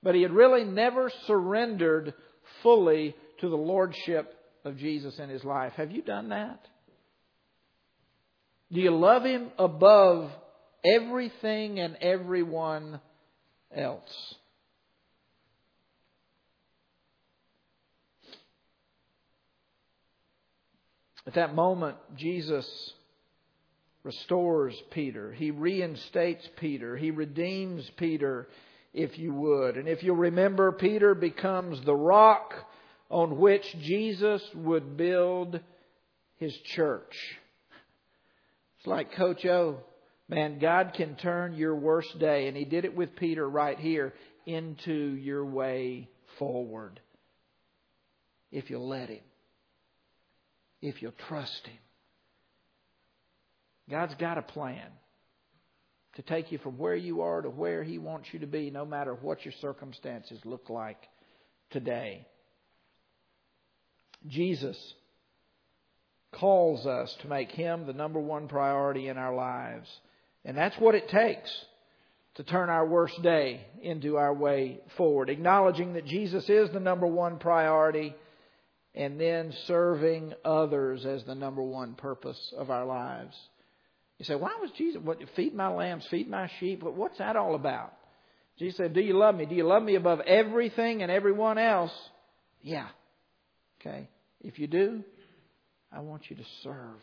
but 0.03 0.14
he 0.14 0.22
had 0.22 0.33
really 0.33 0.64
never 0.64 1.11
surrendered 1.27 2.12
fully 2.62 3.16
to 3.40 3.49
the 3.49 3.57
lordship 3.57 4.35
of 4.64 4.77
Jesus 4.77 5.18
in 5.18 5.29
his 5.29 5.44
life. 5.44 5.72
Have 5.77 5.90
you 5.90 6.03
done 6.03 6.29
that? 6.29 6.61
Do 8.72 8.81
you 8.81 8.90
love 8.90 9.25
him 9.25 9.51
above 9.59 10.31
everything 10.85 11.79
and 11.79 11.96
everyone 12.01 13.01
else? 13.75 14.35
At 21.26 21.34
that 21.34 21.54
moment, 21.54 21.96
Jesus 22.16 22.66
restores 24.04 24.74
Peter. 24.92 25.32
He 25.32 25.50
reinstates 25.50 26.48
Peter. 26.58 26.96
He 26.96 27.10
redeems 27.10 27.90
Peter, 27.96 28.48
if 28.94 29.18
you 29.18 29.32
would. 29.34 29.76
And 29.76 29.88
if 29.88 30.02
you'll 30.02 30.16
remember, 30.16 30.70
Peter 30.70 31.14
becomes 31.14 31.84
the 31.84 31.94
rock 31.94 32.54
on 33.10 33.38
which 33.38 33.64
Jesus 33.80 34.42
would 34.54 34.96
build 34.96 35.60
his 36.38 36.54
church. 36.74 37.16
It's 38.78 38.86
like 38.86 39.14
Coach 39.14 39.44
O. 39.46 39.78
Man, 40.28 40.58
God 40.58 40.92
can 40.94 41.16
turn 41.16 41.54
your 41.54 41.76
worst 41.76 42.18
day, 42.18 42.48
and 42.48 42.56
He 42.56 42.64
did 42.64 42.84
it 42.84 42.96
with 42.96 43.16
Peter 43.16 43.48
right 43.48 43.78
here, 43.78 44.12
into 44.44 44.92
your 44.92 45.44
way 45.44 46.08
forward. 46.38 47.00
If 48.50 48.70
you'll 48.70 48.88
let 48.88 49.08
Him 49.08 49.20
if 50.82 51.02
you'll 51.02 51.12
trust 51.28 51.66
Him. 51.66 51.78
God's 53.88 54.14
got 54.16 54.38
a 54.38 54.42
plan 54.42 54.88
to 56.16 56.22
take 56.22 56.50
you 56.50 56.58
from 56.58 56.78
where 56.78 56.96
you 56.96 57.22
are 57.22 57.42
to 57.42 57.50
where 57.50 57.84
He 57.84 57.98
wants 57.98 58.28
you 58.32 58.40
to 58.40 58.46
be, 58.46 58.70
no 58.70 58.84
matter 58.84 59.14
what 59.14 59.44
your 59.44 59.54
circumstances 59.60 60.40
look 60.44 60.68
like 60.70 60.98
today. 61.70 62.26
Jesus 64.26 64.76
calls 66.32 66.86
us 66.86 67.14
to 67.22 67.28
make 67.28 67.50
Him 67.50 67.86
the 67.86 67.92
number 67.92 68.18
one 68.18 68.48
priority 68.48 69.08
in 69.08 69.18
our 69.18 69.34
lives. 69.34 69.88
And 70.44 70.56
that's 70.56 70.76
what 70.78 70.94
it 70.94 71.08
takes 71.08 71.50
to 72.36 72.44
turn 72.44 72.68
our 72.68 72.86
worst 72.86 73.20
day 73.22 73.66
into 73.82 74.16
our 74.16 74.32
way 74.32 74.78
forward. 74.96 75.30
Acknowledging 75.30 75.94
that 75.94 76.06
Jesus 76.06 76.48
is 76.48 76.70
the 76.70 76.80
number 76.80 77.06
one 77.06 77.38
priority 77.38 78.14
and 78.96 79.20
then 79.20 79.52
serving 79.66 80.32
others 80.44 81.04
as 81.04 81.22
the 81.24 81.35
number 81.35 81.62
one 81.62 81.94
purpose 81.94 82.54
of 82.56 82.70
our 82.70 82.87
lives. 82.87 83.37
You 84.18 84.24
say, 84.24 84.35
why 84.35 84.56
was 84.61 84.70
Jesus, 84.78 85.02
what, 85.04 85.18
feed 85.37 85.54
my 85.54 85.68
lambs, 85.68 86.06
feed 86.11 86.28
my 86.28 86.50
sheep? 86.59 86.82
What's 86.82 87.18
that 87.18 87.37
all 87.37 87.54
about? 87.54 87.92
Jesus 88.59 88.78
said, 88.78 88.94
do 88.94 89.02
you 89.02 89.18
love 89.18 89.35
me? 89.35 89.44
Do 89.44 89.54
you 89.54 89.66
love 89.66 89.82
me 89.82 89.96
above 89.96 90.20
everything 90.20 91.02
and 91.02 91.12
everyone 91.12 91.59
else? 91.59 91.92
Yeah. 92.62 92.88
Okay. 93.80 94.09
If 94.40 94.59
you 94.59 94.66
do, 94.66 95.04
I 95.92 96.00
want 96.00 96.30
you 96.30 96.37
to 96.37 96.44
serve 96.62 97.00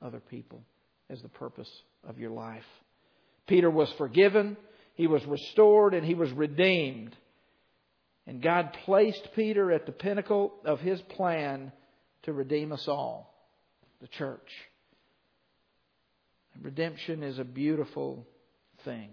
other 0.00 0.20
people 0.20 0.62
as 1.10 1.20
the 1.20 1.28
purpose 1.28 1.70
of 2.08 2.18
your 2.18 2.30
life. 2.30 2.64
Peter 3.46 3.70
was 3.70 3.92
forgiven, 3.98 4.56
he 4.94 5.06
was 5.06 5.24
restored, 5.26 5.92
and 5.92 6.06
he 6.06 6.14
was 6.14 6.30
redeemed. 6.32 7.14
And 8.28 8.42
God 8.42 8.76
placed 8.84 9.26
Peter 9.34 9.72
at 9.72 9.86
the 9.86 9.92
pinnacle 9.92 10.52
of 10.66 10.80
his 10.80 11.00
plan 11.00 11.72
to 12.24 12.32
redeem 12.34 12.72
us 12.72 12.86
all, 12.86 13.34
the 14.02 14.06
church. 14.06 14.50
And 16.52 16.62
redemption 16.62 17.22
is 17.22 17.38
a 17.38 17.44
beautiful 17.44 18.26
thing. 18.84 19.08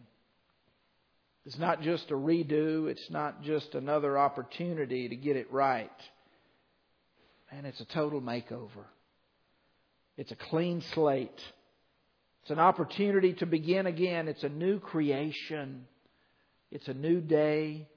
It's 1.45 1.57
not 1.57 1.81
just 1.81 2.11
a 2.11 2.15
redo, 2.15 2.89
it's 2.89 3.09
not 3.09 3.41
just 3.41 3.73
another 3.73 4.17
opportunity 4.17 5.07
to 5.07 5.15
get 5.15 5.37
it 5.37 5.49
right. 5.49 5.89
And 7.51 7.65
it's 7.65 7.79
a 7.79 7.85
total 7.85 8.19
makeover. 8.19 8.83
It's 10.17 10.31
a 10.31 10.37
clean 10.49 10.83
slate. 10.93 11.39
It's 12.41 12.51
an 12.51 12.59
opportunity 12.59 13.31
to 13.35 13.45
begin 13.45 13.85
again. 13.85 14.27
It's 14.27 14.43
a 14.43 14.49
new 14.49 14.81
creation. 14.81 15.85
It's 16.69 16.89
a 16.89 16.93
new 16.93 17.21
day. 17.21 17.87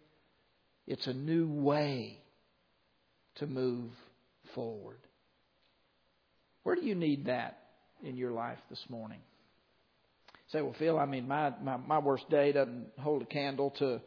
It's 0.89 1.07
a 1.07 1.13
new 1.13 1.47
way 1.47 2.19
to 3.37 3.47
move 3.47 3.91
forward. 4.55 4.97
Where 6.63 6.75
do 6.75 6.81
you 6.81 6.95
need 6.95 7.27
that 7.27 7.59
in 8.03 8.17
your 8.17 8.33
life 8.33 8.57
this 8.71 8.83
morning? 8.89 9.21
say, 10.51 10.63
well, 10.63 10.75
Phil, 10.79 10.99
I 10.99 11.05
mean, 11.05 11.29
my, 11.29 11.53
my, 11.63 11.77
my 11.77 11.99
worst 11.99 12.31
day 12.31 12.53
doesn't 12.53 12.87
hold 12.99 13.21
a 13.21 13.27
candle 13.27 13.75
to, 13.81 14.01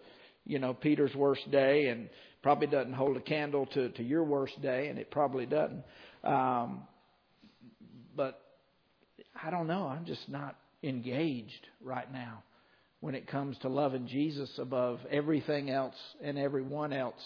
you 0.44 0.58
know, 0.58 0.74
Peter's 0.74 1.14
worst 1.14 1.52
day 1.52 1.90
and 1.90 2.10
probably 2.42 2.66
doesn't 2.66 2.94
hold 2.94 3.16
a 3.16 3.22
candle 3.22 3.68
to, 3.76 3.90
to 3.90 4.02
your 4.04 4.24
worst 4.24 4.60
day, 4.60 4.88
and 4.88 4.98
it 4.98 5.12
probably 5.12 5.46
doesn't. 5.46 5.84
Um, 6.24 6.82
but 8.16 8.42
I 9.40 9.52
don't 9.52 9.68
know. 9.68 9.86
I'm 9.86 10.06
just 10.06 10.28
not 10.28 10.56
engaged 10.82 11.68
right 11.80 12.12
now 12.12 12.42
when 13.02 13.16
it 13.16 13.28
comes 13.28 13.58
to 13.58 13.68
loving 13.68 14.08
Jesus 14.08 14.50
above 14.58 15.00
everything 15.10 15.70
else 15.70 15.96
and 16.24 16.38
everyone 16.38 16.94
else 16.94 17.22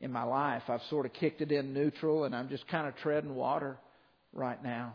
in 0.00 0.10
my 0.10 0.22
life. 0.22 0.62
I've 0.68 0.80
sort 0.88 1.04
of 1.04 1.12
kicked 1.12 1.42
it 1.42 1.52
in 1.52 1.74
neutral, 1.74 2.24
and 2.24 2.34
I'm 2.34 2.48
just 2.48 2.66
kind 2.68 2.86
of 2.86 2.96
treading 2.96 3.34
water 3.34 3.76
right 4.32 4.62
now. 4.62 4.94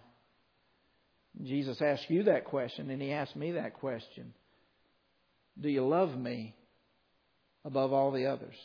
Jesus 1.44 1.82
asked 1.82 2.10
you 2.10 2.24
that 2.24 2.46
question, 2.46 2.90
and 2.90 3.02
he 3.02 3.12
asked 3.12 3.36
me 3.36 3.52
that 3.52 3.76
question 3.76 4.34
Do 5.60 5.70
you 5.70 5.86
love 5.86 6.18
me 6.18 6.56
above 7.66 7.94
all 7.94 8.12
the 8.12 8.26
others? 8.26 8.56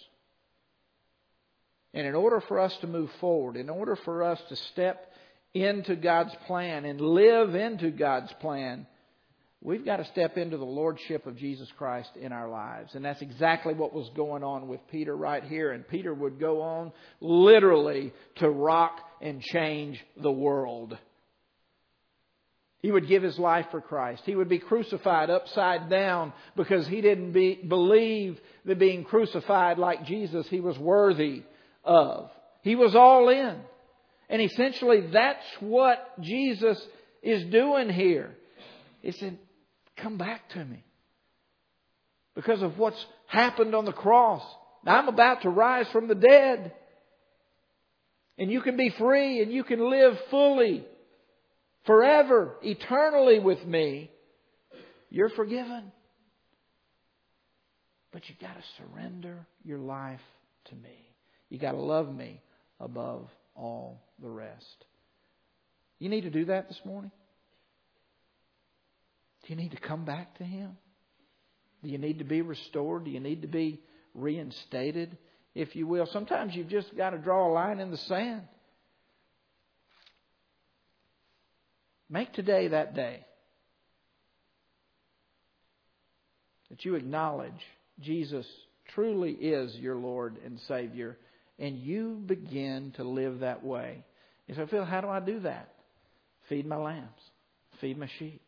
And 1.92 2.06
in 2.06 2.14
order 2.14 2.42
for 2.48 2.60
us 2.60 2.76
to 2.80 2.86
move 2.86 3.10
forward, 3.20 3.56
in 3.56 3.70
order 3.70 3.96
for 4.04 4.24
us 4.24 4.40
to 4.48 4.56
step 4.72 5.12
into 5.52 5.94
God's 5.94 6.34
plan 6.46 6.84
and 6.84 7.00
live 7.00 7.54
into 7.54 7.90
God's 7.90 8.32
plan, 8.40 8.86
we've 9.64 9.84
got 9.84 9.96
to 9.96 10.04
step 10.04 10.36
into 10.36 10.58
the 10.58 10.64
Lordship 10.64 11.26
of 11.26 11.36
Jesus 11.36 11.68
Christ 11.76 12.10
in 12.20 12.32
our 12.32 12.48
lives. 12.48 12.94
And 12.94 13.04
that's 13.04 13.22
exactly 13.22 13.74
what 13.74 13.92
was 13.92 14.08
going 14.14 14.44
on 14.44 14.68
with 14.68 14.80
Peter 14.92 15.16
right 15.16 15.42
here. 15.42 15.72
And 15.72 15.88
Peter 15.88 16.14
would 16.14 16.38
go 16.38 16.62
on 16.62 16.92
literally 17.20 18.12
to 18.36 18.48
rock 18.48 19.00
and 19.20 19.40
change 19.40 19.98
the 20.16 20.30
world. 20.30 20.96
He 22.80 22.92
would 22.92 23.08
give 23.08 23.22
his 23.22 23.38
life 23.38 23.66
for 23.70 23.80
Christ. 23.80 24.24
He 24.26 24.36
would 24.36 24.50
be 24.50 24.58
crucified 24.58 25.30
upside 25.30 25.88
down 25.88 26.34
because 26.54 26.86
he 26.86 27.00
didn't 27.00 27.32
be, 27.32 27.54
believe 27.54 28.38
that 28.66 28.78
being 28.78 29.04
crucified 29.04 29.78
like 29.78 30.04
Jesus 30.04 30.46
he 30.48 30.60
was 30.60 30.78
worthy 30.78 31.42
of. 31.82 32.30
He 32.60 32.76
was 32.76 32.94
all 32.94 33.30
in. 33.30 33.56
And 34.28 34.42
essentially 34.42 35.06
that's 35.10 35.46
what 35.60 36.20
Jesus 36.20 36.78
is 37.22 37.50
doing 37.50 37.88
here. 37.88 38.36
He 39.00 39.12
said, 39.12 39.38
come 39.96 40.18
back 40.18 40.48
to 40.50 40.64
me. 40.64 40.82
Because 42.34 42.62
of 42.62 42.78
what's 42.78 43.04
happened 43.26 43.74
on 43.74 43.84
the 43.84 43.92
cross. 43.92 44.42
I'm 44.86 45.08
about 45.08 45.42
to 45.42 45.50
rise 45.50 45.86
from 45.92 46.08
the 46.08 46.14
dead. 46.14 46.72
And 48.38 48.50
you 48.50 48.60
can 48.60 48.76
be 48.76 48.92
free 48.98 49.40
and 49.40 49.52
you 49.52 49.64
can 49.64 49.90
live 49.90 50.18
fully 50.30 50.84
forever, 51.86 52.56
eternally 52.62 53.38
with 53.38 53.64
me, 53.64 54.10
you're 55.10 55.30
forgiven. 55.30 55.92
But 58.12 58.28
you've 58.28 58.38
got 58.38 58.54
to 58.54 58.62
surrender 58.78 59.46
your 59.64 59.78
life 59.78 60.20
to 60.66 60.74
me. 60.74 61.08
You've 61.48 61.60
got 61.60 61.72
to 61.72 61.80
love 61.80 62.12
me 62.12 62.40
above 62.80 63.28
all 63.54 64.00
the 64.22 64.28
rest. 64.28 64.84
You 65.98 66.08
need 66.08 66.22
to 66.22 66.30
do 66.30 66.46
that 66.46 66.68
this 66.68 66.80
morning? 66.84 67.10
Do 69.44 69.52
you 69.52 69.56
need 69.56 69.72
to 69.72 69.80
come 69.80 70.04
back 70.04 70.38
to 70.38 70.44
Him? 70.44 70.76
Do 71.82 71.90
you 71.90 71.98
need 71.98 72.18
to 72.18 72.24
be 72.24 72.40
restored? 72.40 73.04
Do 73.04 73.10
you 73.10 73.20
need 73.20 73.42
to 73.42 73.48
be 73.48 73.80
reinstated, 74.14 75.18
if 75.54 75.76
you 75.76 75.86
will? 75.86 76.08
Sometimes 76.12 76.54
you've 76.54 76.68
just 76.68 76.96
got 76.96 77.10
to 77.10 77.18
draw 77.18 77.46
a 77.46 77.52
line 77.52 77.78
in 77.78 77.90
the 77.90 77.98
sand. 77.98 78.42
Make 82.08 82.32
today 82.32 82.68
that 82.68 82.94
day 82.94 83.24
that 86.70 86.84
you 86.84 86.94
acknowledge 86.94 87.52
Jesus 88.00 88.46
truly 88.94 89.32
is 89.32 89.74
your 89.76 89.96
Lord 89.96 90.36
and 90.44 90.58
Savior, 90.68 91.18
and 91.58 91.78
you 91.78 92.22
begin 92.24 92.92
to 92.96 93.04
live 93.04 93.40
that 93.40 93.64
way. 93.64 94.04
You 94.46 94.54
say, 94.54 94.66
Phil, 94.70 94.84
how 94.84 95.00
do 95.00 95.08
I 95.08 95.20
do 95.20 95.40
that? 95.40 95.68
Feed 96.48 96.66
my 96.66 96.76
lambs, 96.76 97.08
feed 97.80 97.98
my 97.98 98.08
sheep. 98.18 98.43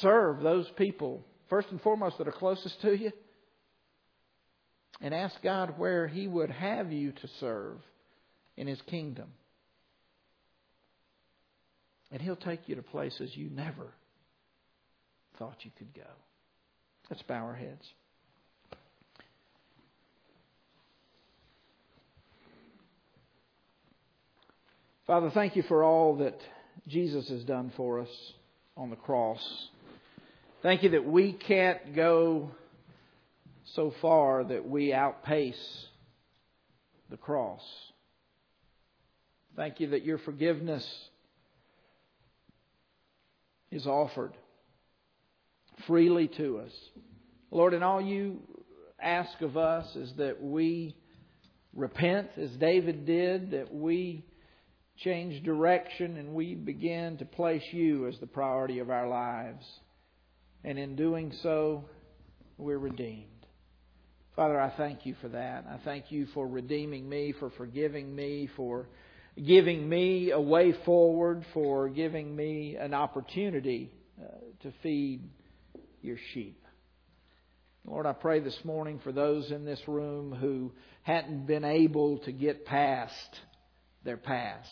Serve 0.00 0.40
those 0.40 0.68
people, 0.76 1.24
first 1.48 1.68
and 1.70 1.80
foremost, 1.80 2.18
that 2.18 2.28
are 2.28 2.32
closest 2.32 2.80
to 2.82 2.96
you, 2.96 3.12
and 5.00 5.12
ask 5.12 5.34
God 5.42 5.78
where 5.78 6.06
He 6.06 6.28
would 6.28 6.50
have 6.50 6.92
you 6.92 7.12
to 7.12 7.28
serve 7.40 7.78
in 8.56 8.66
His 8.66 8.80
kingdom. 8.82 9.28
And 12.10 12.20
He'll 12.20 12.36
take 12.36 12.68
you 12.68 12.76
to 12.76 12.82
places 12.82 13.30
you 13.34 13.50
never 13.50 13.88
thought 15.38 15.56
you 15.62 15.70
could 15.76 15.94
go. 15.94 16.10
Let's 17.10 17.22
bow 17.22 17.44
our 17.44 17.54
heads. 17.54 17.84
Father, 25.06 25.30
thank 25.30 25.56
you 25.56 25.62
for 25.64 25.82
all 25.82 26.16
that 26.18 26.38
Jesus 26.86 27.28
has 27.28 27.42
done 27.42 27.72
for 27.76 28.00
us 28.00 28.08
on 28.76 28.90
the 28.90 28.96
cross. 28.96 29.40
Thank 30.62 30.84
you 30.84 30.90
that 30.90 31.04
we 31.04 31.32
can't 31.32 31.96
go 31.96 32.52
so 33.74 33.92
far 34.00 34.44
that 34.44 34.68
we 34.68 34.92
outpace 34.92 35.86
the 37.10 37.16
cross. 37.16 37.62
Thank 39.56 39.80
you 39.80 39.90
that 39.90 40.04
your 40.04 40.18
forgiveness 40.18 40.86
is 43.72 43.88
offered 43.88 44.34
freely 45.88 46.28
to 46.28 46.60
us. 46.60 46.72
Lord, 47.50 47.74
and 47.74 47.82
all 47.82 48.00
you 48.00 48.40
ask 49.00 49.40
of 49.40 49.56
us 49.56 49.96
is 49.96 50.12
that 50.18 50.40
we 50.40 50.94
repent 51.74 52.30
as 52.40 52.50
David 52.52 53.04
did, 53.04 53.50
that 53.50 53.74
we 53.74 54.24
change 54.98 55.42
direction 55.42 56.18
and 56.18 56.34
we 56.34 56.54
begin 56.54 57.16
to 57.16 57.24
place 57.24 57.64
you 57.72 58.06
as 58.06 58.16
the 58.20 58.28
priority 58.28 58.78
of 58.78 58.90
our 58.90 59.08
lives. 59.08 59.66
And 60.64 60.78
in 60.78 60.96
doing 60.96 61.32
so, 61.42 61.84
we're 62.56 62.78
redeemed. 62.78 63.26
Father, 64.36 64.58
I 64.60 64.72
thank 64.76 65.04
you 65.04 65.14
for 65.20 65.28
that. 65.28 65.66
I 65.68 65.78
thank 65.84 66.10
you 66.10 66.26
for 66.32 66.46
redeeming 66.46 67.08
me, 67.08 67.34
for 67.38 67.50
forgiving 67.50 68.14
me, 68.14 68.48
for 68.56 68.88
giving 69.36 69.88
me 69.88 70.30
a 70.30 70.40
way 70.40 70.72
forward, 70.84 71.44
for 71.52 71.88
giving 71.88 72.34
me 72.34 72.76
an 72.76 72.94
opportunity 72.94 73.90
uh, 74.20 74.28
to 74.62 74.72
feed 74.82 75.28
your 76.00 76.16
sheep. 76.32 76.62
Lord, 77.84 78.06
I 78.06 78.12
pray 78.12 78.40
this 78.40 78.58
morning 78.64 79.00
for 79.02 79.12
those 79.12 79.50
in 79.50 79.64
this 79.64 79.80
room 79.88 80.32
who 80.32 80.72
hadn't 81.02 81.46
been 81.46 81.64
able 81.64 82.18
to 82.18 82.32
get 82.32 82.64
past 82.64 83.40
their 84.04 84.16
past, 84.16 84.70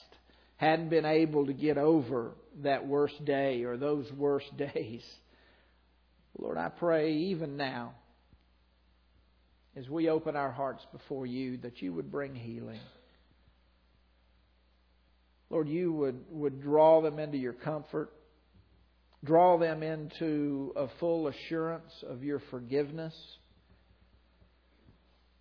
hadn't 0.57 0.91
been 0.91 1.05
able 1.05 1.47
to 1.47 1.53
get 1.53 1.77
over 1.77 2.33
that 2.63 2.87
worst 2.87 3.25
day 3.25 3.65
or 3.65 3.77
those 3.77 4.11
worst 4.13 4.47
days. 4.57 5.03
Lord, 6.39 6.59
I 6.59 6.69
pray 6.69 7.13
even 7.13 7.57
now, 7.57 7.95
as 9.77 9.89
we 9.89 10.09
open 10.09 10.37
our 10.37 10.51
hearts 10.51 10.85
before 10.93 11.27
you, 11.27 11.59
that 11.59 11.83
you 11.83 11.93
would 11.93 12.11
bring 12.11 12.35
healing. 12.35 12.81
Lord, 15.51 15.69
you 15.69 15.93
would, 15.93 16.25
would 16.31 16.63
draw 16.63 17.03
them 17.03 17.19
into 17.19 17.37
your 17.37 17.53
comfort, 17.53 18.13
draw 19.25 19.59
them 19.59 19.83
into 19.83 20.73
a 20.77 20.87
full 21.01 21.29
assurance 21.29 21.93
of 22.09 22.23
your 22.23 22.41
forgiveness. 22.51 23.15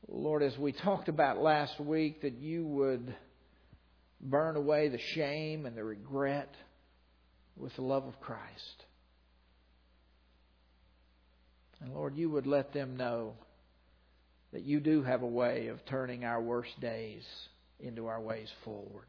Lord, 0.08 0.41
as 0.41 0.58
we 0.58 0.71
talked 0.71 1.08
about 1.08 1.38
last 1.38 1.80
week, 1.80 2.23
that 2.23 2.34
you 2.39 2.65
would 2.65 3.15
burn 4.19 4.56
away 4.56 4.89
the 4.89 4.99
shame 5.13 5.67
and 5.67 5.78
the 5.78 5.84
regret 5.84 6.54
with 7.56 7.75
the 7.75 7.84
love 7.84 8.06
of 8.06 8.19
Christ. 8.19 8.86
And 11.82 11.94
Lord, 11.94 12.15
you 12.15 12.30
would 12.30 12.48
let 12.48 12.74
them 12.74 12.98
know 12.98 13.34
that 14.52 14.63
you 14.63 14.80
do 14.80 15.04
have 15.04 15.22
a 15.22 15.28
way 15.28 15.68
of 15.68 15.86
turning 15.86 16.26
our 16.26 16.42
worst 16.42 16.80
days 16.82 17.24
into 17.80 18.08
our 18.08 18.20
ways 18.20 18.50
forward 18.63 19.06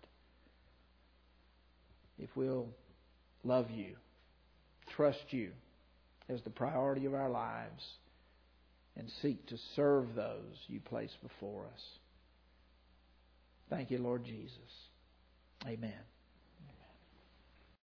if 2.21 2.29
we'll 2.37 2.69
love 3.45 3.71
you, 3.71 3.97
trust 4.95 5.25
you 5.31 5.51
as 6.29 6.41
the 6.43 6.51
priority 6.51 7.07
of 7.07 7.15
our 7.15 7.31
lives, 7.31 7.83
and 8.97 9.11
seek 9.23 9.47
to 9.47 9.57
serve 9.75 10.15
those 10.15 10.57
you 10.69 10.81
place 10.81 11.17
before 11.23 11.65
us. 11.65 11.83
Thank 13.71 13.91
you, 13.91 13.99
Lord 13.99 14.25
Jesus. 14.25 14.59
Amen. 15.67 16.10